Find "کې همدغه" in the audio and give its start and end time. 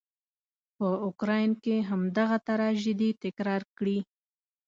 1.63-2.37